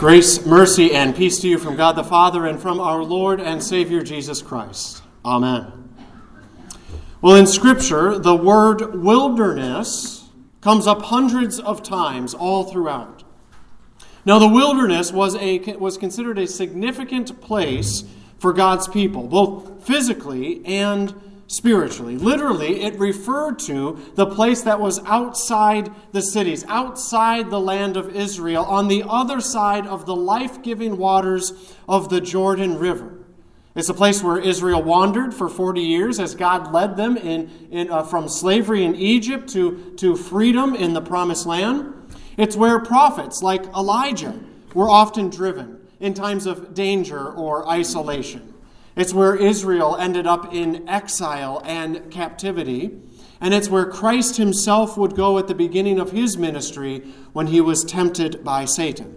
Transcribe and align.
Grace, 0.00 0.46
mercy, 0.46 0.94
and 0.94 1.14
peace 1.14 1.40
to 1.40 1.46
you 1.46 1.58
from 1.58 1.76
God 1.76 1.92
the 1.92 2.02
Father 2.02 2.46
and 2.46 2.58
from 2.58 2.80
our 2.80 3.02
Lord 3.02 3.38
and 3.38 3.62
Savior 3.62 4.00
Jesus 4.02 4.40
Christ. 4.40 5.02
Amen. 5.26 5.90
Well, 7.20 7.36
in 7.36 7.46
Scripture, 7.46 8.18
the 8.18 8.34
word 8.34 8.94
wilderness 8.94 10.26
comes 10.62 10.86
up 10.86 11.02
hundreds 11.02 11.60
of 11.60 11.82
times 11.82 12.32
all 12.32 12.64
throughout. 12.64 13.24
Now, 14.24 14.38
the 14.38 14.48
wilderness 14.48 15.12
was, 15.12 15.36
a, 15.36 15.58
was 15.76 15.98
considered 15.98 16.38
a 16.38 16.46
significant 16.46 17.38
place 17.42 18.04
for 18.38 18.54
God's 18.54 18.88
people, 18.88 19.28
both 19.28 19.86
physically 19.86 20.64
and 20.64 21.12
spiritually. 21.50 22.16
Literally, 22.16 22.80
it 22.82 22.96
referred 22.96 23.58
to 23.58 23.98
the 24.14 24.24
place 24.24 24.62
that 24.62 24.78
was 24.78 25.00
outside 25.04 25.90
the 26.12 26.22
cities, 26.22 26.64
outside 26.68 27.50
the 27.50 27.58
land 27.58 27.96
of 27.96 28.14
Israel, 28.14 28.64
on 28.64 28.86
the 28.86 29.02
other 29.04 29.40
side 29.40 29.84
of 29.84 30.06
the 30.06 30.14
life 30.14 30.62
giving 30.62 30.96
waters 30.96 31.74
of 31.88 32.08
the 32.08 32.20
Jordan 32.20 32.78
River. 32.78 33.18
It's 33.74 33.88
a 33.88 33.94
place 33.94 34.22
where 34.22 34.38
Israel 34.38 34.80
wandered 34.80 35.34
for 35.34 35.48
40 35.48 35.80
years 35.80 36.20
as 36.20 36.36
God 36.36 36.72
led 36.72 36.96
them 36.96 37.16
in, 37.16 37.50
in, 37.72 37.90
uh, 37.90 38.04
from 38.04 38.28
slavery 38.28 38.84
in 38.84 38.94
Egypt 38.94 39.48
to, 39.48 39.92
to 39.96 40.14
freedom 40.14 40.76
in 40.76 40.92
the 40.92 41.02
Promised 41.02 41.46
Land. 41.46 41.92
It's 42.36 42.54
where 42.54 42.78
prophets 42.78 43.42
like 43.42 43.64
Elijah 43.74 44.38
were 44.72 44.88
often 44.88 45.30
driven 45.30 45.80
in 45.98 46.14
times 46.14 46.46
of 46.46 46.74
danger 46.74 47.28
or 47.28 47.68
isolation. 47.68 48.54
It's 49.00 49.14
where 49.14 49.34
Israel 49.34 49.96
ended 49.96 50.26
up 50.26 50.52
in 50.52 50.86
exile 50.86 51.62
and 51.64 52.10
captivity. 52.10 52.98
And 53.40 53.54
it's 53.54 53.70
where 53.70 53.86
Christ 53.86 54.36
himself 54.36 54.98
would 54.98 55.16
go 55.16 55.38
at 55.38 55.48
the 55.48 55.54
beginning 55.54 55.98
of 55.98 56.12
his 56.12 56.36
ministry 56.36 56.98
when 57.32 57.46
he 57.46 57.62
was 57.62 57.82
tempted 57.82 58.44
by 58.44 58.66
Satan. 58.66 59.16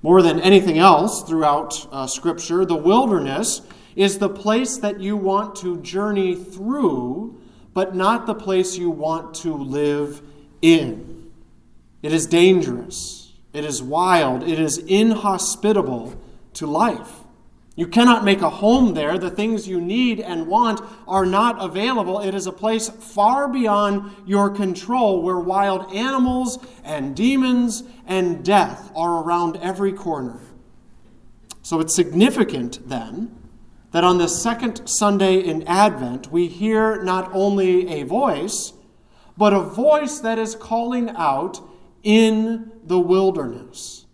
More 0.00 0.22
than 0.22 0.40
anything 0.40 0.78
else 0.78 1.22
throughout 1.22 1.86
uh, 1.92 2.06
Scripture, 2.06 2.64
the 2.64 2.74
wilderness 2.74 3.60
is 3.96 4.16
the 4.16 4.30
place 4.30 4.78
that 4.78 4.98
you 4.98 5.14
want 5.14 5.56
to 5.56 5.82
journey 5.82 6.34
through, 6.34 7.38
but 7.74 7.94
not 7.94 8.24
the 8.24 8.34
place 8.34 8.78
you 8.78 8.88
want 8.88 9.34
to 9.34 9.52
live 9.52 10.22
in. 10.62 11.30
It 12.02 12.14
is 12.14 12.24
dangerous, 12.26 13.34
it 13.52 13.66
is 13.66 13.82
wild, 13.82 14.42
it 14.42 14.58
is 14.58 14.78
inhospitable 14.78 16.18
to 16.54 16.66
life. 16.66 17.19
You 17.76 17.86
cannot 17.86 18.24
make 18.24 18.42
a 18.42 18.50
home 18.50 18.94
there. 18.94 19.16
The 19.16 19.30
things 19.30 19.68
you 19.68 19.80
need 19.80 20.20
and 20.20 20.46
want 20.46 20.80
are 21.06 21.24
not 21.24 21.62
available. 21.62 22.20
It 22.20 22.34
is 22.34 22.46
a 22.46 22.52
place 22.52 22.88
far 22.88 23.48
beyond 23.48 24.10
your 24.26 24.50
control 24.50 25.22
where 25.22 25.38
wild 25.38 25.94
animals 25.94 26.58
and 26.84 27.14
demons 27.14 27.84
and 28.06 28.44
death 28.44 28.90
are 28.94 29.22
around 29.22 29.56
every 29.58 29.92
corner. 29.92 30.40
So 31.62 31.80
it's 31.80 31.94
significant 31.94 32.88
then 32.88 33.36
that 33.92 34.04
on 34.04 34.18
the 34.18 34.28
second 34.28 34.88
Sunday 34.88 35.38
in 35.40 35.66
Advent, 35.66 36.30
we 36.30 36.48
hear 36.48 37.02
not 37.02 37.30
only 37.32 37.88
a 37.88 38.02
voice, 38.04 38.72
but 39.36 39.52
a 39.52 39.60
voice 39.60 40.18
that 40.20 40.38
is 40.38 40.54
calling 40.54 41.10
out 41.10 41.60
in 42.02 42.72
the 42.84 42.98
wilderness. 42.98 44.06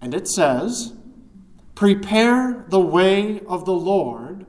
And 0.00 0.14
it 0.14 0.28
says, 0.28 0.94
Prepare 1.78 2.64
the 2.70 2.80
way 2.80 3.40
of 3.46 3.64
the 3.64 3.70
Lord, 3.70 4.46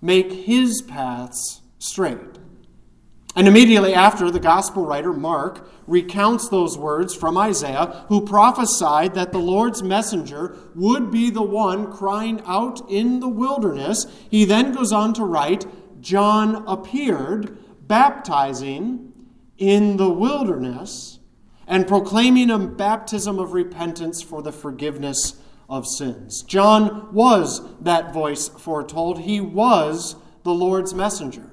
make 0.00 0.32
his 0.32 0.80
paths 0.80 1.60
straight. 1.78 2.38
And 3.36 3.46
immediately 3.46 3.92
after, 3.92 4.30
the 4.30 4.40
gospel 4.40 4.86
writer 4.86 5.12
Mark 5.12 5.68
recounts 5.86 6.48
those 6.48 6.78
words 6.78 7.14
from 7.14 7.36
Isaiah, 7.36 8.06
who 8.08 8.24
prophesied 8.24 9.12
that 9.12 9.30
the 9.30 9.38
Lord's 9.38 9.82
messenger 9.82 10.56
would 10.74 11.10
be 11.10 11.28
the 11.28 11.42
one 11.42 11.92
crying 11.92 12.40
out 12.46 12.80
in 12.90 13.20
the 13.20 13.28
wilderness. 13.28 14.06
He 14.30 14.46
then 14.46 14.72
goes 14.72 14.90
on 14.90 15.12
to 15.12 15.24
write 15.26 15.66
John 16.00 16.66
appeared, 16.66 17.58
baptizing 17.86 19.12
in 19.58 19.98
the 19.98 20.08
wilderness 20.08 21.18
and 21.66 21.86
proclaiming 21.86 22.48
a 22.48 22.58
baptism 22.58 23.38
of 23.38 23.52
repentance 23.52 24.22
for 24.22 24.40
the 24.40 24.50
forgiveness 24.50 25.36
of 25.70 25.86
sins. 25.86 26.42
John 26.42 27.14
was 27.14 27.62
that 27.80 28.12
voice 28.12 28.48
foretold. 28.48 29.20
He 29.20 29.40
was 29.40 30.16
the 30.42 30.52
Lord's 30.52 30.92
messenger. 30.92 31.50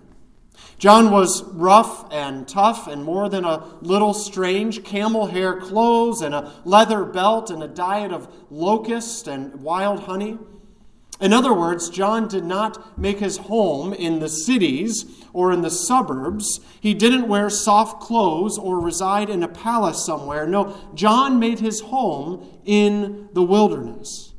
John 0.79 1.11
was 1.11 1.43
rough 1.43 2.11
and 2.11 2.47
tough 2.47 2.87
and 2.87 3.03
more 3.03 3.29
than 3.29 3.45
a 3.45 3.63
little 3.81 4.13
strange, 4.13 4.83
camel 4.83 5.27
hair 5.27 5.59
clothes 5.59 6.21
and 6.21 6.35
a 6.35 6.51
leather 6.65 7.03
belt 7.03 7.49
and 7.49 7.63
a 7.63 7.67
diet 7.67 8.11
of 8.11 8.31
locust 8.49 9.27
and 9.27 9.61
wild 9.61 10.01
honey. 10.01 10.37
In 11.19 11.33
other 11.33 11.53
words, 11.53 11.89
John 11.89 12.27
did 12.27 12.43
not 12.43 12.99
make 12.99 13.17
his 13.19 13.37
home 13.37 13.91
in 13.91 14.19
the 14.19 14.29
cities 14.29 15.25
or 15.37 15.51
in 15.51 15.61
the 15.61 15.69
suburbs. 15.69 16.61
He 16.81 16.95
didn't 16.95 17.27
wear 17.27 17.47
soft 17.51 18.01
clothes 18.01 18.57
or 18.57 18.79
reside 18.79 19.29
in 19.29 19.43
a 19.43 19.47
palace 19.47 20.03
somewhere. 20.03 20.47
No, 20.47 20.75
John 20.95 21.37
made 21.37 21.59
his 21.59 21.79
home 21.79 22.59
in 22.65 23.29
the 23.33 23.43
wilderness. 23.43 24.33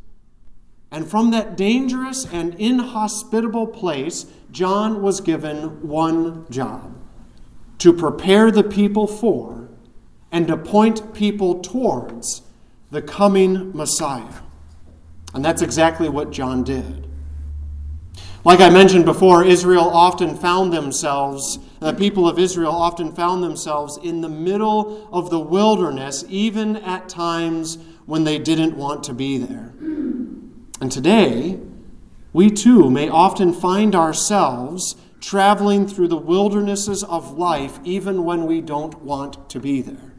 And 0.91 1.09
from 1.09 1.31
that 1.31 1.57
dangerous 1.57 2.27
and 2.33 2.53
inhospitable 2.57 3.69
place, 3.69 4.27
John 4.51 5.01
was 5.01 5.21
given 5.21 5.87
one 5.87 6.51
job 6.51 6.97
to 7.79 7.93
prepare 7.93 8.51
the 8.51 8.65
people 8.65 9.07
for 9.07 9.69
and 10.33 10.49
to 10.49 10.57
point 10.57 11.15
people 11.15 11.61
towards 11.61 12.43
the 12.91 13.03
coming 13.03 13.71
Messiah. 13.73 14.41
And 15.33 15.45
that's 15.45 15.63
exactly 15.63 16.09
what 16.09 16.33
John 16.33 16.65
did. 16.65 17.08
Like 18.45 18.61
I 18.61 18.71
mentioned 18.71 19.05
before, 19.05 19.45
Israel 19.45 19.91
often 19.91 20.37
found 20.37 20.73
themselves, 20.73 21.59
the 21.81 21.93
people 21.93 22.29
of 22.29 22.39
Israel 22.39 22.73
often 22.73 23.13
found 23.13 23.43
themselves 23.43 23.99
in 24.03 24.21
the 24.21 24.29
middle 24.29 25.09
of 25.13 25.31
the 25.31 25.41
wilderness, 25.41 26.25
even 26.29 26.77
at 26.77 27.09
times 27.09 27.79
when 28.07 28.25
they 28.25 28.39
didn't 28.39 28.77
want 28.77 29.03
to 29.05 29.13
be 29.13 29.39
there. 29.39 29.73
And 30.81 30.91
today, 30.91 31.59
we 32.33 32.51
too 32.51 32.91
may 32.91 33.09
often 33.09 33.53
find 33.53 33.95
ourselves 33.95 34.95
traveling 35.21 35.89
through 35.89 36.09
the 36.09 36.17
wildernesses 36.17 37.03
of 37.03 37.37
life, 37.37 37.81
even 37.83 38.25
when 38.25 38.47
we 38.47 38.61
don't 38.61 39.03
want 39.03 39.51
to 39.51 39.59
be 39.59 39.83
there. 39.83 40.13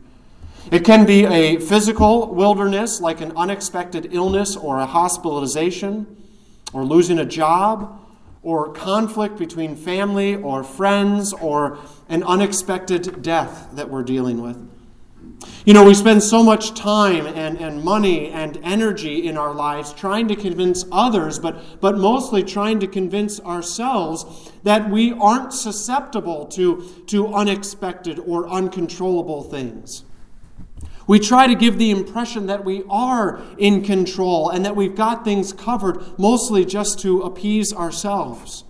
It 0.71 0.83
can 0.83 1.05
be 1.05 1.25
a 1.25 1.57
physical 1.59 2.33
wilderness, 2.33 2.99
like 2.99 3.21
an 3.21 3.31
unexpected 3.37 4.13
illness 4.13 4.57
or 4.57 4.79
a 4.79 4.85
hospitalization, 4.85 6.17
or 6.73 6.83
losing 6.83 7.17
a 7.17 7.25
job, 7.25 7.99
or 8.41 8.71
conflict 8.71 9.37
between 9.37 9.75
family 9.75 10.35
or 10.35 10.63
friends, 10.63 11.33
or 11.33 11.77
an 12.07 12.23
unexpected 12.23 13.21
death 13.21 13.69
that 13.73 13.89
we're 13.89 14.03
dealing 14.03 14.41
with. 14.41 14.69
You 15.65 15.73
know, 15.73 15.83
we 15.83 15.93
spend 15.93 16.23
so 16.23 16.43
much 16.43 16.73
time 16.73 17.25
and, 17.27 17.57
and 17.59 17.83
money 17.83 18.29
and 18.29 18.57
energy 18.63 19.27
in 19.27 19.37
our 19.37 19.53
lives 19.53 19.93
trying 19.93 20.27
to 20.29 20.35
convince 20.35 20.85
others, 20.91 21.39
but, 21.39 21.81
but 21.81 21.97
mostly 21.97 22.43
trying 22.43 22.79
to 22.79 22.87
convince 22.87 23.39
ourselves 23.41 24.51
that 24.63 24.89
we 24.89 25.13
aren't 25.13 25.53
susceptible 25.53 26.45
to, 26.47 27.03
to 27.07 27.33
unexpected 27.33 28.19
or 28.19 28.47
uncontrollable 28.47 29.43
things. 29.43 30.03
We 31.09 31.17
try 31.17 31.47
to 31.47 31.55
give 31.55 31.79
the 31.79 31.89
impression 31.89 32.45
that 32.45 32.63
we 32.63 32.83
are 32.87 33.41
in 33.57 33.83
control 33.83 34.51
and 34.51 34.63
that 34.63 34.75
we've 34.75 34.95
got 34.95 35.25
things 35.25 35.51
covered, 35.51 36.03
mostly 36.19 36.65
just 36.65 36.99
to 36.99 37.23
appease 37.23 37.73
ourselves. 37.73 38.63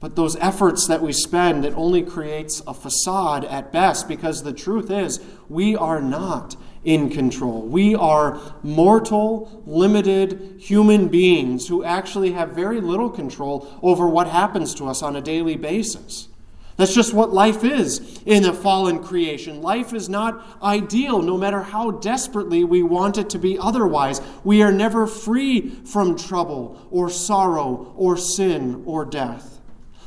But 0.00 0.16
those 0.16 0.36
efforts 0.36 0.86
that 0.88 1.00
we 1.00 1.14
spend, 1.14 1.64
it 1.64 1.72
only 1.72 2.02
creates 2.02 2.60
a 2.66 2.74
facade 2.74 3.46
at 3.46 3.72
best 3.72 4.06
because 4.06 4.42
the 4.42 4.52
truth 4.52 4.90
is 4.90 5.18
we 5.48 5.74
are 5.74 6.02
not 6.02 6.56
in 6.84 7.08
control. 7.08 7.62
We 7.62 7.94
are 7.94 8.38
mortal, 8.62 9.62
limited 9.64 10.56
human 10.60 11.08
beings 11.08 11.68
who 11.68 11.82
actually 11.82 12.32
have 12.32 12.50
very 12.50 12.82
little 12.82 13.08
control 13.08 13.66
over 13.82 14.06
what 14.06 14.26
happens 14.26 14.74
to 14.74 14.88
us 14.88 15.02
on 15.02 15.16
a 15.16 15.22
daily 15.22 15.56
basis. 15.56 16.28
That's 16.76 16.94
just 16.94 17.12
what 17.12 17.32
life 17.32 17.62
is 17.62 18.22
in 18.24 18.44
a 18.44 18.54
fallen 18.54 19.02
creation. 19.02 19.60
Life 19.60 19.92
is 19.92 20.08
not 20.08 20.42
ideal, 20.62 21.20
no 21.20 21.36
matter 21.36 21.62
how 21.62 21.90
desperately 21.90 22.64
we 22.64 22.82
want 22.82 23.18
it 23.18 23.28
to 23.30 23.38
be 23.38 23.58
otherwise. 23.58 24.20
We 24.44 24.62
are 24.62 24.72
never 24.72 25.06
free 25.06 25.68
from 25.84 26.16
trouble 26.16 26.86
or 26.90 27.10
sorrow 27.10 27.92
or 27.96 28.16
sin 28.16 28.82
or 28.86 29.04
death. 29.04 29.60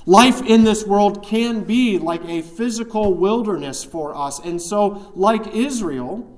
Life 0.06 0.42
in 0.42 0.64
this 0.64 0.86
world 0.86 1.24
can 1.24 1.64
be 1.64 1.98
like 1.98 2.26
a 2.26 2.42
physical 2.42 3.14
wilderness 3.14 3.84
for 3.84 4.16
us. 4.16 4.40
And 4.40 4.62
so, 4.62 5.12
like 5.16 5.56
Israel, 5.56 6.30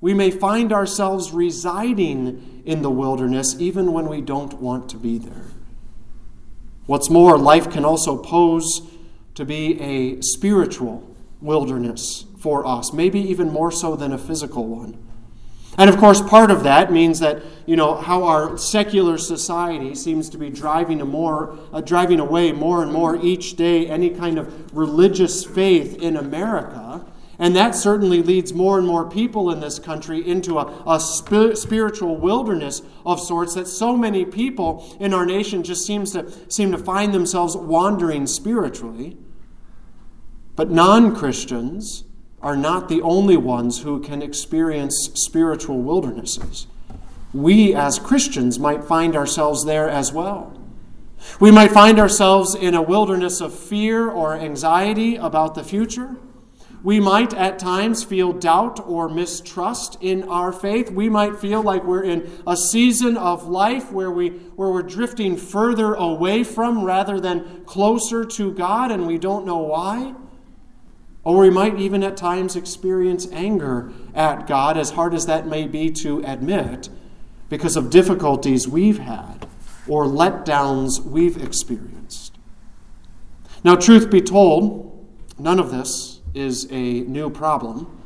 we 0.00 0.14
may 0.14 0.30
find 0.30 0.72
ourselves 0.72 1.32
residing 1.32 2.62
in 2.64 2.82
the 2.82 2.90
wilderness 2.90 3.56
even 3.58 3.92
when 3.92 4.08
we 4.08 4.20
don't 4.20 4.54
want 4.54 4.88
to 4.90 4.96
be 4.96 5.18
there. 5.18 5.44
What's 6.86 7.10
more, 7.10 7.36
life 7.36 7.70
can 7.70 7.84
also 7.84 8.16
pose 8.16 8.80
to 9.40 9.44
be 9.44 9.80
a 9.80 10.20
spiritual 10.22 11.16
wilderness 11.40 12.24
for 12.38 12.66
us, 12.66 12.92
maybe 12.92 13.20
even 13.20 13.50
more 13.50 13.72
so 13.72 13.96
than 13.96 14.12
a 14.12 14.18
physical 14.18 14.66
one. 14.66 14.98
And 15.78 15.88
of 15.88 15.96
course, 15.98 16.20
part 16.20 16.50
of 16.50 16.64
that 16.64 16.92
means 16.92 17.20
that, 17.20 17.42
you 17.64 17.76
know, 17.76 17.94
how 17.94 18.24
our 18.24 18.58
secular 18.58 19.16
society 19.16 19.94
seems 19.94 20.28
to 20.30 20.38
be 20.38 20.50
driving, 20.50 20.98
more, 20.98 21.58
uh, 21.72 21.80
driving 21.80 22.20
away 22.20 22.52
more 22.52 22.82
and 22.82 22.92
more 22.92 23.16
each 23.24 23.56
day 23.56 23.86
any 23.86 24.10
kind 24.10 24.38
of 24.38 24.76
religious 24.76 25.44
faith 25.44 25.96
in 26.02 26.16
America. 26.16 27.04
And 27.38 27.56
that 27.56 27.74
certainly 27.74 28.22
leads 28.22 28.52
more 28.52 28.76
and 28.76 28.86
more 28.86 29.08
people 29.08 29.50
in 29.50 29.60
this 29.60 29.78
country 29.78 30.28
into 30.28 30.58
a, 30.58 30.66
a 30.86 31.00
spiritual 31.00 32.16
wilderness 32.18 32.82
of 33.06 33.18
sorts 33.20 33.54
that 33.54 33.66
so 33.66 33.96
many 33.96 34.26
people 34.26 34.94
in 35.00 35.14
our 35.14 35.24
nation 35.24 35.62
just 35.62 35.86
seems 35.86 36.12
to, 36.12 36.30
seem 36.50 36.72
to 36.72 36.78
find 36.78 37.14
themselves 37.14 37.56
wandering 37.56 38.26
spiritually. 38.26 39.16
But 40.56 40.70
non 40.70 41.14
Christians, 41.14 42.04
are 42.42 42.56
not 42.56 42.88
the 42.88 43.02
only 43.02 43.36
ones 43.36 43.82
who 43.82 44.00
can 44.00 44.22
experience 44.22 45.10
spiritual 45.14 45.82
wildernesses. 45.82 46.66
We, 47.32 47.74
as 47.74 47.98
Christians, 47.98 48.58
might 48.58 48.84
find 48.84 49.14
ourselves 49.14 49.64
there 49.64 49.88
as 49.88 50.12
well. 50.12 50.56
We 51.38 51.50
might 51.50 51.70
find 51.70 51.98
ourselves 51.98 52.54
in 52.54 52.74
a 52.74 52.82
wilderness 52.82 53.40
of 53.42 53.54
fear 53.54 54.10
or 54.10 54.34
anxiety 54.34 55.16
about 55.16 55.54
the 55.54 55.62
future. 55.62 56.16
We 56.82 56.98
might 56.98 57.34
at 57.34 57.58
times 57.58 58.02
feel 58.02 58.32
doubt 58.32 58.80
or 58.86 59.10
mistrust 59.10 59.98
in 60.00 60.22
our 60.30 60.50
faith. 60.50 60.90
We 60.90 61.10
might 61.10 61.38
feel 61.38 61.62
like 61.62 61.84
we're 61.84 62.04
in 62.04 62.42
a 62.46 62.56
season 62.56 63.18
of 63.18 63.46
life 63.46 63.92
where, 63.92 64.10
we, 64.10 64.30
where 64.30 64.70
we're 64.70 64.82
drifting 64.82 65.36
further 65.36 65.92
away 65.92 66.42
from 66.42 66.82
rather 66.82 67.20
than 67.20 67.66
closer 67.66 68.24
to 68.24 68.54
God, 68.54 68.90
and 68.90 69.06
we 69.06 69.18
don't 69.18 69.44
know 69.44 69.58
why. 69.58 70.14
Or 71.22 71.38
we 71.38 71.50
might 71.50 71.78
even 71.78 72.02
at 72.02 72.16
times 72.16 72.56
experience 72.56 73.30
anger 73.32 73.92
at 74.14 74.46
God, 74.46 74.76
as 74.76 74.90
hard 74.90 75.12
as 75.14 75.26
that 75.26 75.46
may 75.46 75.66
be 75.66 75.90
to 75.92 76.22
admit, 76.24 76.88
because 77.48 77.76
of 77.76 77.90
difficulties 77.90 78.66
we've 78.66 78.98
had 78.98 79.46
or 79.86 80.06
letdowns 80.06 81.04
we've 81.04 81.36
experienced. 81.36 82.38
Now, 83.62 83.76
truth 83.76 84.10
be 84.10 84.22
told, 84.22 85.06
none 85.38 85.58
of 85.58 85.70
this 85.70 86.20
is 86.32 86.66
a 86.70 87.00
new 87.02 87.28
problem. 87.28 87.98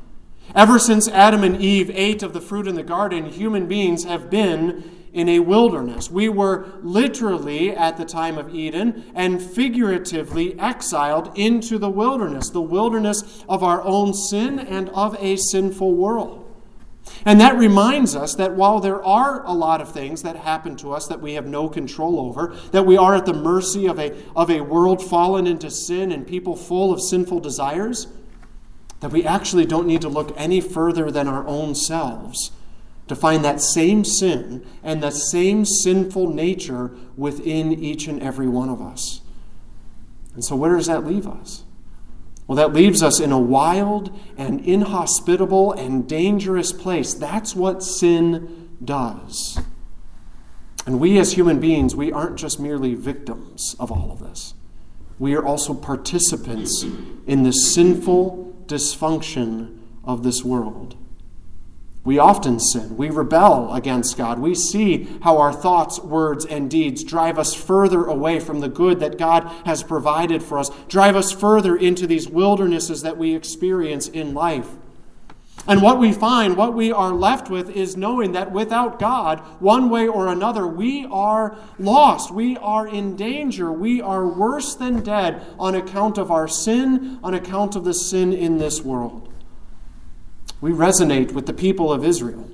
Ever 0.55 0.79
since 0.79 1.09
Adam 1.09 1.45
and 1.45 1.61
Eve 1.61 1.91
ate 1.91 2.23
of 2.23 2.33
the 2.33 2.41
fruit 2.41 2.67
in 2.67 2.75
the 2.75 2.83
garden, 2.83 3.27
human 3.27 3.67
beings 3.67 4.05
have 4.05 4.31
been 4.31 5.04
in 5.15 5.29
a 5.29 5.39
wilderness. 5.39 6.11
We 6.11 6.29
were 6.29 6.67
literally, 6.83 7.71
at 7.71 7.97
the 7.97 8.05
time 8.05 8.37
of 8.37 8.55
Eden, 8.55 9.05
and 9.15 9.41
figuratively 9.41 10.59
exiled 10.59 11.31
into 11.37 11.79
the 11.79 11.89
wilderness, 11.89 12.51
the 12.51 12.61
wilderness 12.61 13.45
of 13.49 13.63
our 13.63 13.81
own 13.83 14.13
sin 14.13 14.59
and 14.59 14.91
of 14.91 15.17
a 15.21 15.37
sinful 15.37 15.95
world. 15.95 16.41
And 17.25 17.41
that 17.41 17.57
reminds 17.57 18.17
us 18.17 18.35
that 18.37 18.55
while 18.55 18.81
there 18.81 19.03
are 19.05 19.45
a 19.45 19.53
lot 19.53 19.81
of 19.81 19.93
things 19.93 20.23
that 20.23 20.37
happen 20.37 20.75
to 20.77 20.93
us 20.93 21.07
that 21.07 21.21
we 21.21 21.35
have 21.35 21.47
no 21.47 21.69
control 21.69 22.19
over, 22.19 22.57
that 22.73 22.87
we 22.87 22.97
are 22.97 23.15
at 23.15 23.27
the 23.27 23.35
mercy 23.35 23.87
of 23.87 23.99
a, 23.99 24.15
of 24.35 24.51
a 24.51 24.63
world 24.63 25.03
fallen 25.03 25.47
into 25.47 25.71
sin 25.71 26.11
and 26.11 26.27
people 26.27 26.57
full 26.57 26.93
of 26.93 27.01
sinful 27.01 27.41
desires, 27.41 28.09
that 29.01 29.13
we 29.13 29.25
actually 29.25 29.67
don't 29.67 29.87
need 29.87 30.01
to 30.01 30.09
look 30.09 30.33
any 30.37 30.61
further 30.61 31.11
than 31.11 31.29
our 31.29 31.47
own 31.47 31.75
selves 31.75 32.51
to 33.09 33.17
find 33.17 33.45
that 33.45 33.61
same 33.61 34.05
sin 34.05 34.67
and 34.83 35.03
that 35.03 35.13
same 35.13 35.65
sinful 35.65 36.33
nature 36.33 36.91
within 37.17 37.73
each 37.73 38.07
and 38.07 38.23
every 38.23 38.49
one 38.49 38.69
of 38.69 38.81
us. 38.81 39.21
And 40.35 40.45
so, 40.45 40.57
where 40.57 40.77
does 40.77 40.87
that 40.87 41.07
leave 41.07 41.27
us? 41.27 41.65
Well, 42.47 42.57
that 42.57 42.73
leaves 42.73 43.03
us 43.03 43.21
in 43.21 43.33
a 43.33 43.39
wild 43.39 44.17
and 44.37 44.61
inhospitable 44.61 45.73
and 45.73 46.09
dangerous 46.09 46.73
place. 46.73 47.15
That's 47.15 47.55
what 47.55 47.83
sin 47.83 48.69
does. 48.85 49.59
And 50.87 51.01
we, 51.01 51.19
as 51.19 51.33
human 51.33 51.61
beings, 51.61 51.95
we 51.95 52.13
aren't 52.13 52.37
just 52.37 52.61
merely 52.61 52.95
victims 52.95 53.75
of 53.81 53.91
all 53.91 54.11
of 54.13 54.21
this. 54.21 54.55
We 55.19 55.35
are 55.35 55.45
also 55.45 55.73
participants 55.73 56.85
in 57.27 57.45
the 57.45 57.53
sinful 57.53 58.65
dysfunction 58.67 59.79
of 60.05 60.23
this 60.23 60.45
world. 60.45 60.97
We 62.05 62.19
often 62.19 62.61
sin. 62.61 62.99
We 62.99 63.09
rebel 63.09 63.73
against 63.73 64.19
God. 64.19 64.39
We 64.39 64.55
see 64.55 65.05
how 65.23 65.39
our 65.39 65.55
thoughts, 65.55 65.99
words, 65.99 66.45
and 66.45 66.71
deeds 66.71 67.03
drive 67.03 67.39
us 67.39 67.55
further 67.55 68.05
away 68.05 68.41
from 68.41 68.61
the 68.61 68.69
good 68.69 69.01
that 69.01 69.17
God 69.17 69.45
has 69.65 69.83
provided 69.83 70.43
for 70.43 70.59
us, 70.59 70.71
drive 70.87 71.17
us 71.17 71.33
further 71.33 71.75
into 71.75 72.07
these 72.07 72.29
wildernesses 72.29 73.01
that 73.03 73.17
we 73.17 73.35
experience 73.35 74.09
in 74.09 74.35
life. 74.35 74.69
And 75.67 75.81
what 75.81 75.99
we 75.99 76.13
find, 76.13 76.59
what 76.59 76.75
we 76.75 76.93
are 76.93 77.13
left 77.13 77.49
with, 77.49 77.71
is 77.71 77.97
knowing 77.97 78.33
that 78.33 78.53
without 78.53 78.99
God, 78.99 79.41
one 79.61 79.89
way 79.89 80.07
or 80.07 80.29
another, 80.29 80.67
we 80.67 81.07
are 81.07 81.57
lost. 81.79 82.31
We 82.31 82.59
are 82.59 82.87
in 82.87 83.17
danger. 83.17 83.73
We 83.73 84.03
are 84.03 84.27
worse 84.27 84.75
than 84.75 85.03
dead 85.03 85.43
on 85.59 85.75
account 85.75 86.19
of 86.19 86.31
our 86.31 86.49
sin, 86.49 87.19
on 87.23 87.33
account 87.33 87.77
of 87.77 87.85
the 87.85 87.95
sin 87.95 88.35
in 88.35 88.59
this 88.59 88.83
world. 88.83 89.31
We 90.65 90.73
resonate 90.73 91.33
with 91.33 91.45
the 91.45 91.53
people 91.53 91.93
of 91.93 92.07
Israel, 92.07 92.51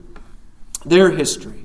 their 0.85 1.13
history. 1.13 1.63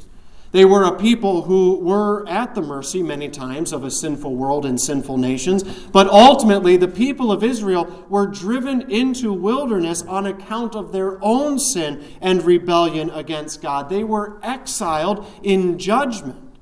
They 0.52 0.64
were 0.64 0.84
a 0.84 0.96
people 0.96 1.42
who 1.42 1.80
were 1.80 2.24
at 2.30 2.54
the 2.54 2.62
mercy 2.62 3.02
many 3.02 3.30
times 3.30 3.74
of 3.74 3.84
a 3.84 3.90
sinful 3.90 4.36
world 4.36 4.64
and 4.64 4.80
sinful 4.80 5.18
nations, 5.18 5.64
but 5.64 6.08
ultimately 6.08 6.78
the 6.78 6.88
people 6.88 7.32
of 7.32 7.44
Israel 7.44 8.06
were 8.10 8.28
driven 8.28 8.92
into 8.92 9.34
wilderness 9.34 10.04
on 10.04 10.28
account 10.28 10.76
of 10.76 10.92
their 10.92 11.18
own 11.24 11.58
sin 11.58 12.06
and 12.22 12.44
rebellion 12.44 13.10
against 13.10 13.64
God. 13.64 13.90
They 13.90 14.04
were 14.04 14.38
exiled 14.44 15.26
in 15.42 15.80
judgment. 15.80 16.60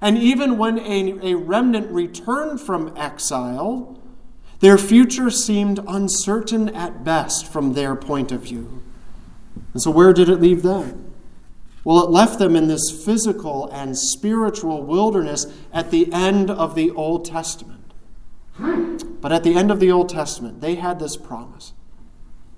And 0.00 0.16
even 0.16 0.58
when 0.58 0.78
a, 0.78 1.32
a 1.32 1.34
remnant 1.34 1.90
returned 1.90 2.60
from 2.60 2.96
exile, 2.96 4.00
their 4.60 4.78
future 4.78 5.28
seemed 5.28 5.80
uncertain 5.88 6.68
at 6.68 7.02
best 7.02 7.48
from 7.48 7.72
their 7.72 7.96
point 7.96 8.30
of 8.30 8.42
view. 8.42 8.83
And 9.74 9.82
so, 9.82 9.90
where 9.90 10.12
did 10.12 10.28
it 10.28 10.40
leave 10.40 10.62
them? 10.62 11.12
Well, 11.84 12.02
it 12.02 12.10
left 12.10 12.38
them 12.38 12.56
in 12.56 12.68
this 12.68 12.90
physical 13.04 13.68
and 13.70 13.98
spiritual 13.98 14.82
wilderness 14.82 15.46
at 15.72 15.90
the 15.90 16.10
end 16.12 16.50
of 16.50 16.74
the 16.74 16.90
Old 16.92 17.26
Testament. 17.26 17.92
But 18.58 19.32
at 19.32 19.42
the 19.42 19.54
end 19.54 19.70
of 19.70 19.80
the 19.80 19.90
Old 19.90 20.08
Testament, 20.08 20.60
they 20.60 20.76
had 20.76 20.98
this 20.98 21.16
promise 21.16 21.74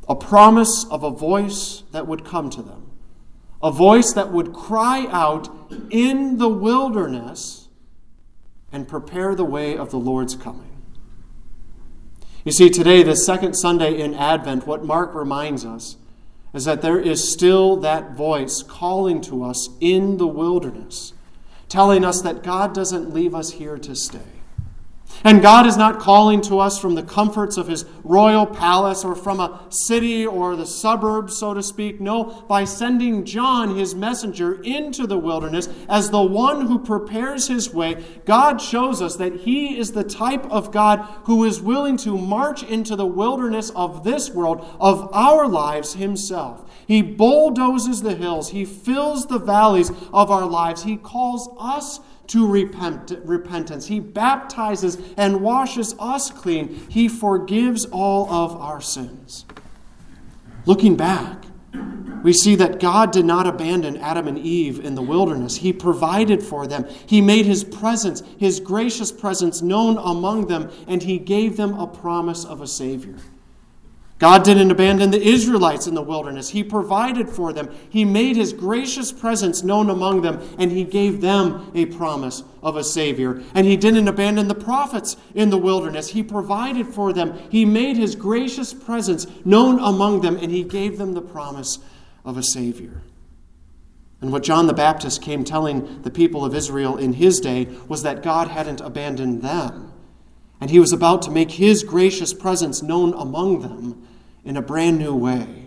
a 0.09 0.15
promise 0.15 0.87
of 0.89 1.03
a 1.03 1.11
voice 1.11 1.83
that 1.91 2.07
would 2.07 2.25
come 2.25 2.49
to 2.49 2.63
them, 2.63 2.93
a 3.61 3.73
voice 3.73 4.13
that 4.13 4.31
would 4.31 4.53
cry 4.53 5.07
out 5.11 5.49
in 5.91 6.39
the 6.39 6.49
wilderness 6.49 7.69
and 8.71 8.87
prepare 8.87 9.35
the 9.35 9.45
way 9.45 9.77
of 9.77 9.91
the 9.91 9.99
Lord's 9.99 10.37
coming. 10.37 10.83
You 12.45 12.53
see, 12.53 12.71
today, 12.71 13.03
the 13.03 13.17
second 13.17 13.55
Sunday 13.55 13.99
in 14.01 14.15
Advent, 14.15 14.65
what 14.69 14.85
Mark 14.85 15.13
reminds 15.13 15.65
us 15.65 15.97
is 16.57 16.65
that 16.65 16.81
there 16.81 16.99
is 16.99 17.31
still 17.31 17.77
that 17.77 18.13
voice 18.13 18.63
calling 18.63 19.21
to 19.21 19.45
us 19.45 19.69
in 19.79 20.17
the 20.17 20.27
wilderness, 20.27 21.13
telling 21.69 22.03
us 22.03 22.23
that 22.23 22.43
God 22.43 22.75
doesn't 22.75 23.13
leave 23.13 23.35
us 23.35 23.53
here 23.53 23.77
to 23.77 23.95
stay. 23.95 24.36
And 25.25 25.43
God 25.43 25.67
is 25.67 25.77
not 25.77 25.99
calling 25.99 26.41
to 26.43 26.59
us 26.59 26.79
from 26.79 26.95
the 26.95 27.03
comforts 27.03 27.57
of 27.57 27.67
his 27.67 27.85
royal 28.05 28.47
palace 28.47 29.05
or 29.05 29.15
from 29.15 29.41
a 29.41 29.61
city 29.71 30.27
or 30.27 30.55
the 30.55 30.67
suburbs, 30.67 31.37
so 31.37 31.55
to 31.55 31.63
speak. 31.63 32.01
No, 32.01 32.45
by 32.49 32.65
sending 32.65 33.25
John, 33.25 33.77
his 33.77 33.95
messenger, 33.95 34.61
into 34.63 35.07
the 35.07 35.19
wilderness 35.19 35.69
as 35.89 36.11
the 36.11 36.23
one 36.23 36.67
who 36.67 36.79
prepares 36.79 37.49
his 37.49 37.73
way, 37.73 38.05
God 38.25 38.61
shows 38.61 39.03
us 39.03 39.17
that 39.17 39.35
he 39.41 39.79
is 39.79 39.93
the 39.93 40.05
type 40.05 40.45
of 40.47 40.71
God 40.71 41.01
who 41.25 41.45
is 41.45 41.61
willing 41.61 41.97
to 41.99 42.17
march 42.17 42.63
into 42.63 42.95
the 42.95 43.07
wilderness 43.07 43.71
of 43.71 44.05
this 44.05 44.31
world, 44.31 44.65
of 44.79 45.13
our 45.13 45.49
lives 45.49 45.95
himself. 45.95 46.71
He 46.87 47.03
bulldozes 47.03 48.03
the 48.03 48.15
hills, 48.15 48.51
he 48.51 48.65
fills 48.65 49.27
the 49.27 49.41
valleys 49.41 49.91
of 50.13 50.31
our 50.31 50.47
lives, 50.47 50.85
he 50.85 50.97
calls 50.97 51.49
us 51.59 52.01
to 52.29 52.47
repent, 52.47 53.13
repentance. 53.25 53.87
He 53.87 54.01
baptizes 54.01 54.99
and 55.17 55.41
washes 55.41 55.95
us 55.99 56.31
clean. 56.31 56.87
He 56.89 57.09
forgives 57.09 57.85
all 57.87 58.31
of 58.31 58.57
our 58.61 58.81
sins. 58.81 59.45
Looking 60.65 60.97
back, 60.97 61.45
we 62.23 62.33
see 62.33 62.57
that 62.57 62.81
God 62.81 63.13
did 63.13 63.25
not 63.25 63.47
abandon 63.47 63.97
Adam 63.99 64.27
and 64.27 64.39
Eve 64.39 64.85
in 64.85 64.97
the 64.97 65.03
wilderness. 65.03 65.57
He 65.57 65.73
provided 65.73 66.43
for 66.43 66.67
them. 66.67 66.85
He 67.07 67.21
made 67.21 67.47
His 67.47 67.63
presence, 67.63 68.23
His 68.37 68.59
gracious 68.59 69.13
presence, 69.13 69.63
known 69.63 69.97
among 69.99 70.49
them, 70.49 70.71
and 70.89 71.03
He 71.03 71.19
gave 71.19 71.57
them 71.57 71.79
a 71.79 71.87
promise 71.87 72.45
of 72.45 72.61
a 72.61 72.67
Savior. 72.67 73.15
God 74.19 74.45
didn't 74.45 74.71
abandon 74.71 75.11
the 75.11 75.23
Israelites 75.23 75.87
in 75.87 75.95
the 75.95 76.03
wilderness. 76.03 76.49
He 76.49 76.65
provided 76.65 77.29
for 77.29 77.53
them. 77.53 77.69
He 77.91 78.05
made 78.05 78.37
his 78.37 78.55
gracious 78.55 79.13
presence 79.13 79.63
known 79.63 79.91
among 79.91 80.23
them, 80.23 80.41
and 80.59 80.73
he 80.73 80.85
gave 80.85 81.21
them 81.21 81.71
a 81.75 81.85
promise 81.85 82.43
of 82.63 82.77
a 82.77 82.85
Savior. 82.85 83.43
And 83.55 83.67
he 83.67 83.77
didn't 83.77 84.09
abandon 84.09 84.49
the 84.49 84.55
prophets 84.55 85.19
in 85.35 85.51
the 85.51 85.59
wilderness. 85.59 86.09
He 86.09 86.23
provided 86.23 86.87
for 86.87 87.13
them. 87.13 87.39
He 87.51 87.67
made 87.67 87.99
his 87.99 88.15
gracious 88.15 88.73
presence 88.73 89.27
known 89.45 89.79
among 89.81 90.23
them, 90.23 90.39
and 90.39 90.51
he 90.51 90.65
gave 90.65 90.97
them 90.97 91.13
the 91.13 91.21
promise 91.21 91.79
of 92.25 92.39
a 92.39 92.43
Savior. 92.43 93.03
And 94.23 94.33
what 94.33 94.43
John 94.43 94.67
the 94.67 94.73
Baptist 94.73 95.21
came 95.21 95.45
telling 95.45 96.01
the 96.01 96.11
people 96.11 96.43
of 96.43 96.55
Israel 96.55 96.97
in 96.97 97.13
his 97.13 97.39
day 97.39 97.67
was 97.87 98.03
that 98.03 98.23
God 98.23 98.49
hadn't 98.49 98.81
abandoned 98.81 99.43
them. 99.43 99.93
And 100.61 100.71
he 100.71 100.81
was 100.81 100.93
about 100.93 101.23
to 101.23 101.31
make 101.31 101.53
his 101.53 101.83
gracious 101.83 102.33
presence 102.33 102.83
known 102.83 103.13
among 103.15 103.61
them 103.61 104.07
in 104.45 104.57
a 104.57 104.63
brand 104.63 104.99
new 104.99 105.15
way. 105.15 105.67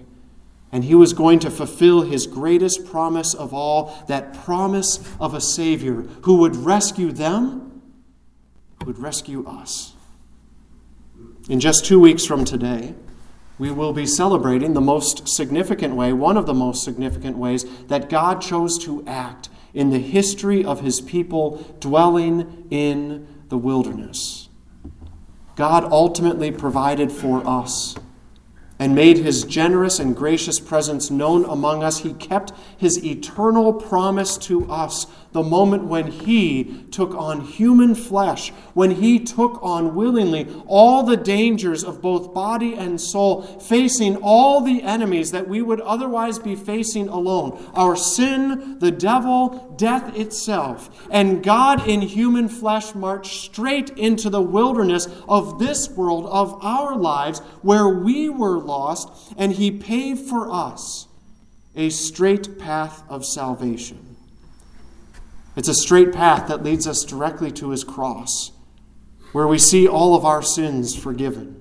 And 0.71 0.83
he 0.83 0.95
was 0.95 1.13
going 1.13 1.39
to 1.39 1.49
fulfill 1.49 2.01
his 2.01 2.27
greatest 2.27 2.85
promise 2.85 3.33
of 3.33 3.53
all 3.53 3.95
that 4.07 4.33
promise 4.33 4.99
of 5.19 5.33
a 5.33 5.41
Savior 5.41 6.03
who 6.21 6.37
would 6.37 6.55
rescue 6.55 7.11
them, 7.11 7.81
who 8.79 8.87
would 8.87 8.99
rescue 8.99 9.45
us. 9.47 9.93
In 11.49 11.59
just 11.59 11.85
two 11.85 11.99
weeks 11.99 12.25
from 12.25 12.45
today, 12.45 12.93
we 13.57 13.71
will 13.71 13.93
be 13.93 14.05
celebrating 14.05 14.73
the 14.73 14.81
most 14.81 15.27
significant 15.27 15.95
way, 15.95 16.13
one 16.13 16.37
of 16.37 16.45
the 16.45 16.53
most 16.53 16.83
significant 16.83 17.37
ways 17.37 17.65
that 17.87 18.09
God 18.09 18.41
chose 18.41 18.77
to 18.85 19.03
act 19.05 19.49
in 19.73 19.89
the 19.89 19.99
history 19.99 20.63
of 20.63 20.81
his 20.81 21.01
people 21.01 21.57
dwelling 21.79 22.67
in 22.69 23.27
the 23.49 23.57
wilderness. 23.57 24.48
God 25.59 25.91
ultimately 25.91 26.51
provided 26.51 27.11
for 27.11 27.45
us 27.45 27.93
and 28.79 28.95
made 28.95 29.17
his 29.17 29.43
generous 29.43 29.99
and 29.99 30.15
gracious 30.15 30.59
presence 30.59 31.11
known 31.11 31.43
among 31.43 31.83
us, 31.83 31.99
he 31.99 32.13
kept 32.13 32.53
his 32.77 33.03
eternal 33.05 33.73
promise 33.73 34.37
to 34.37 34.69
us 34.71 35.05
the 35.31 35.43
moment 35.43 35.83
when 35.83 36.07
he 36.07 36.85
took 36.89 37.13
on 37.13 37.41
human 37.41 37.93
flesh, 37.93 38.49
when 38.73 38.91
he 38.91 39.19
took 39.19 39.61
on 39.61 39.93
willingly 39.93 40.47
all 40.65 41.03
the 41.03 41.17
dangers 41.17 41.83
of 41.83 42.01
both 42.01 42.33
body 42.33 42.73
and 42.73 42.99
soul, 42.99 43.43
facing 43.59 44.15
all 44.17 44.61
the 44.61 44.81
enemies 44.81 45.31
that 45.31 45.47
we 45.47 45.61
would 45.61 45.81
otherwise 45.81 46.39
be 46.39 46.55
facing 46.55 47.07
alone 47.09 47.63
our 47.73 47.95
sin, 47.95 48.79
the 48.79 48.91
devil, 48.91 49.75
death 49.77 50.15
itself. 50.17 51.07
And 51.11 51.43
God 51.43 51.87
in 51.87 52.01
human 52.01 52.49
flesh 52.49 52.95
marched 52.95 53.43
straight 53.43 53.91
into 53.91 54.29
the 54.29 54.41
wilderness 54.41 55.07
of 55.27 55.59
this 55.59 55.89
world, 55.89 56.25
of 56.25 56.57
our 56.63 56.95
lives, 56.95 57.39
where 57.61 57.87
we 57.87 58.29
were 58.29 58.59
lost, 58.69 59.33
and 59.37 59.53
he 59.53 59.71
paved 59.71 60.29
for 60.29 60.51
us 60.51 61.07
a 61.75 61.89
straight 61.89 62.57
path 62.59 63.03
of 63.09 63.25
salvation. 63.25 64.15
It's 65.55 65.67
a 65.67 65.73
straight 65.73 66.13
path 66.13 66.47
that 66.47 66.63
leads 66.63 66.87
us 66.87 67.03
directly 67.03 67.51
to 67.53 67.71
his 67.71 67.83
cross, 67.83 68.51
where 69.33 69.47
we 69.47 69.57
see 69.57 69.87
all 69.87 70.15
of 70.15 70.23
our 70.23 70.41
sins 70.41 70.95
forgiven. 70.95 71.59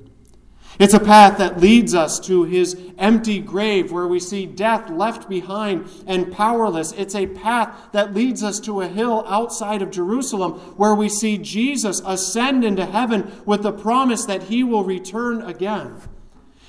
It's 0.78 0.94
a 0.94 1.00
path 1.00 1.38
that 1.38 1.60
leads 1.60 1.92
us 1.92 2.20
to 2.20 2.44
his 2.44 2.80
empty 2.98 3.40
grave, 3.40 3.90
where 3.90 4.06
we 4.06 4.20
see 4.20 4.46
death 4.46 4.88
left 4.88 5.28
behind 5.28 5.88
and 6.06 6.32
powerless. 6.32 6.92
It's 6.92 7.16
a 7.16 7.26
path 7.26 7.74
that 7.90 8.14
leads 8.14 8.44
us 8.44 8.60
to 8.60 8.82
a 8.82 8.86
hill 8.86 9.24
outside 9.26 9.82
of 9.82 9.90
Jerusalem, 9.90 10.52
where 10.76 10.94
we 10.94 11.08
see 11.08 11.36
Jesus 11.36 12.00
ascend 12.06 12.64
into 12.64 12.86
heaven 12.86 13.32
with 13.44 13.64
the 13.64 13.72
promise 13.72 14.24
that 14.26 14.44
he 14.44 14.62
will 14.62 14.84
return 14.84 15.42
again. 15.42 15.96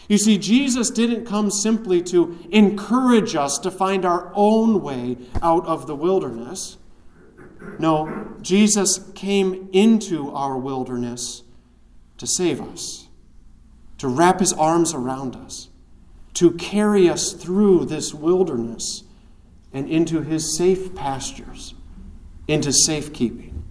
You 0.10 0.18
see, 0.18 0.39
Jesus 0.39 0.89
didn't 0.89 1.25
come 1.25 1.51
simply 1.51 2.01
to 2.04 2.38
encourage 2.51 3.36
us 3.36 3.60
to 3.60 3.70
find 3.70 4.04
our 4.04 4.32
own 4.34 4.82
way 4.82 5.18
out 5.42 5.68
of 5.68 5.86
the 5.86 5.96
wilderness. 5.96 6.78
No, 7.78 8.34
Jesus 8.42 9.08
came 9.13 9.70
into 9.72 10.32
our 10.32 10.58
wilderness 10.58 11.44
to 12.18 12.25
save 12.25 12.60
us, 12.60 13.08
to 14.00 14.08
wrap 14.08 14.39
his 14.39 14.51
arms 14.51 14.96
around 14.96 15.36
us, 15.36 15.70
to 16.34 16.54
carry 16.54 17.08
us 17.08 17.34
through 17.34 17.86
this 17.86 18.12
wilderness 18.12 19.04
and 19.72 19.88
into 19.88 20.22
his 20.24 20.58
safe 20.58 20.96
pastures, 20.96 21.75
into 22.48 22.74
safekeeping. 22.74 23.63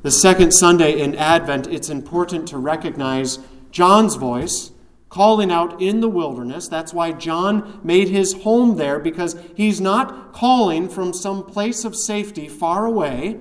The 0.00 0.10
second 0.10 0.52
Sunday 0.52 1.00
in 1.00 1.14
Advent, 1.16 1.66
it's 1.66 1.90
important 1.90 2.48
to 2.48 2.56
recognize 2.56 3.38
John's 3.74 4.14
voice 4.14 4.70
calling 5.08 5.50
out 5.50 5.82
in 5.82 5.98
the 5.98 6.08
wilderness. 6.08 6.68
That's 6.68 6.94
why 6.94 7.10
John 7.10 7.80
made 7.82 8.08
his 8.08 8.32
home 8.44 8.76
there, 8.76 9.00
because 9.00 9.36
he's 9.56 9.80
not 9.80 10.32
calling 10.32 10.88
from 10.88 11.12
some 11.12 11.44
place 11.44 11.84
of 11.84 11.96
safety 11.96 12.46
far 12.46 12.86
away, 12.86 13.40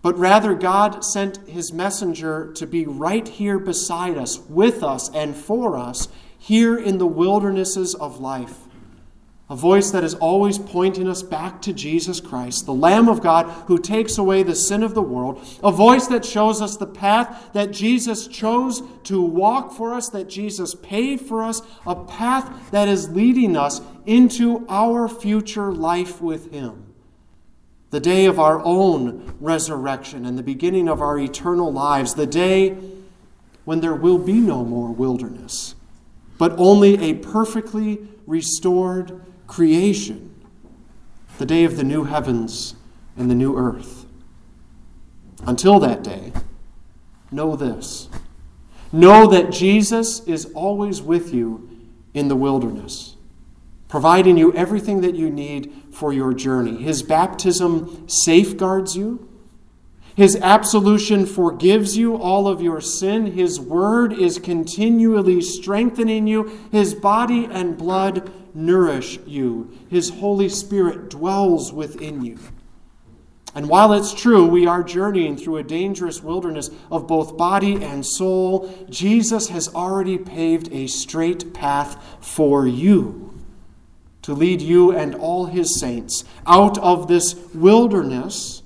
but 0.00 0.16
rather 0.16 0.54
God 0.54 1.04
sent 1.04 1.38
his 1.48 1.72
messenger 1.72 2.52
to 2.52 2.68
be 2.68 2.86
right 2.86 3.26
here 3.26 3.58
beside 3.58 4.16
us, 4.16 4.38
with 4.48 4.84
us, 4.84 5.10
and 5.12 5.34
for 5.34 5.76
us, 5.76 6.06
here 6.38 6.76
in 6.76 6.98
the 6.98 7.06
wildernesses 7.06 7.96
of 7.96 8.20
life 8.20 8.68
a 9.52 9.54
voice 9.54 9.90
that 9.90 10.02
is 10.02 10.14
always 10.14 10.58
pointing 10.58 11.06
us 11.06 11.22
back 11.22 11.60
to 11.60 11.74
Jesus 11.74 12.20
Christ, 12.20 12.64
the 12.64 12.72
Lamb 12.72 13.06
of 13.06 13.20
God 13.20 13.44
who 13.66 13.78
takes 13.78 14.16
away 14.16 14.42
the 14.42 14.54
sin 14.54 14.82
of 14.82 14.94
the 14.94 15.02
world, 15.02 15.46
a 15.62 15.70
voice 15.70 16.06
that 16.06 16.24
shows 16.24 16.62
us 16.62 16.78
the 16.78 16.86
path 16.86 17.50
that 17.52 17.70
Jesus 17.70 18.26
chose 18.26 18.82
to 19.04 19.20
walk 19.20 19.74
for 19.74 19.92
us, 19.92 20.08
that 20.08 20.30
Jesus 20.30 20.74
paid 20.76 21.20
for 21.20 21.42
us, 21.42 21.60
a 21.86 21.94
path 21.94 22.70
that 22.70 22.88
is 22.88 23.10
leading 23.10 23.54
us 23.54 23.82
into 24.06 24.64
our 24.70 25.06
future 25.06 25.70
life 25.70 26.22
with 26.22 26.50
Him. 26.50 26.86
The 27.90 28.00
day 28.00 28.24
of 28.24 28.40
our 28.40 28.64
own 28.64 29.36
resurrection 29.38 30.24
and 30.24 30.38
the 30.38 30.42
beginning 30.42 30.88
of 30.88 31.02
our 31.02 31.18
eternal 31.18 31.70
lives, 31.70 32.14
the 32.14 32.26
day 32.26 32.70
when 33.66 33.82
there 33.82 33.94
will 33.94 34.16
be 34.16 34.40
no 34.40 34.64
more 34.64 34.90
wilderness, 34.90 35.74
but 36.38 36.54
only 36.56 37.10
a 37.10 37.12
perfectly 37.16 37.98
restored 38.26 39.20
creation, 39.46 40.34
the 41.38 41.46
day 41.46 41.64
of 41.64 41.76
the 41.76 41.84
new 41.84 42.04
heavens 42.04 42.74
and 43.16 43.30
the 43.30 43.34
new 43.34 43.56
earth. 43.56 44.06
Until 45.46 45.80
that 45.80 46.02
day, 46.02 46.32
know 47.30 47.56
this 47.56 48.08
know 48.92 49.26
that 49.26 49.50
Jesus 49.50 50.20
is 50.26 50.44
always 50.54 51.00
with 51.00 51.32
you 51.32 51.68
in 52.12 52.28
the 52.28 52.36
wilderness, 52.36 53.16
providing 53.88 54.36
you 54.36 54.52
everything 54.52 55.00
that 55.00 55.14
you 55.14 55.30
need 55.30 55.72
for 55.90 56.12
your 56.12 56.34
journey. 56.34 56.82
His 56.82 57.02
baptism 57.02 58.06
safeguards 58.06 58.94
you. 58.94 59.28
His 60.14 60.36
absolution 60.36 61.24
forgives 61.24 61.96
you 61.96 62.16
all 62.16 62.46
of 62.46 62.60
your 62.60 62.80
sin. 62.80 63.32
His 63.32 63.58
word 63.58 64.12
is 64.12 64.38
continually 64.38 65.40
strengthening 65.40 66.26
you. 66.26 66.58
His 66.70 66.94
body 66.94 67.46
and 67.50 67.78
blood 67.78 68.30
nourish 68.54 69.18
you. 69.26 69.70
His 69.88 70.10
Holy 70.10 70.48
Spirit 70.48 71.08
dwells 71.08 71.72
within 71.72 72.24
you. 72.24 72.38
And 73.54 73.68
while 73.68 73.92
it's 73.92 74.14
true 74.14 74.46
we 74.46 74.66
are 74.66 74.82
journeying 74.82 75.36
through 75.36 75.58
a 75.58 75.62
dangerous 75.62 76.22
wilderness 76.22 76.70
of 76.90 77.06
both 77.06 77.36
body 77.36 77.82
and 77.82 78.04
soul, 78.04 78.86
Jesus 78.88 79.48
has 79.48 79.74
already 79.74 80.16
paved 80.16 80.72
a 80.72 80.86
straight 80.86 81.52
path 81.52 82.02
for 82.20 82.66
you 82.66 83.30
to 84.22 84.32
lead 84.32 84.62
you 84.62 84.92
and 84.92 85.14
all 85.14 85.46
his 85.46 85.78
saints 85.80 86.24
out 86.46 86.78
of 86.78 87.08
this 87.08 87.34
wilderness 87.54 88.61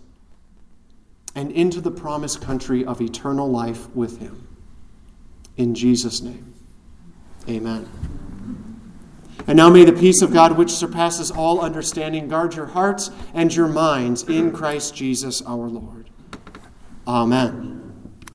and 1.37 1.52
into 1.52 1.81
the 1.81 1.90
promised 1.90 2.40
country 2.40 2.85
of 2.85 3.00
eternal 3.00 3.49
life 3.49 3.88
with 3.95 4.19
him. 4.19 4.49
In 5.57 5.75
Jesus' 5.75 6.23
name, 6.23 6.55
amen. 7.49 7.88
And 9.47 9.57
now 9.57 9.71
may 9.71 9.85
the 9.85 9.93
peace 9.93 10.23
of 10.23 10.33
God, 10.33 10.57
which 10.57 10.71
surpasses 10.71 11.31
all 11.31 11.61
understanding, 11.61 12.26
guard 12.26 12.57
your 12.57 12.66
hearts 12.66 13.11
and 13.35 13.55
your 13.55 13.69
minds 13.69 14.25
in 14.25 14.50
Christ 14.50 14.97
Jesus 14.97 15.43
our 15.43 15.69
Lord. 15.69 16.11
Amen. 17.07 17.75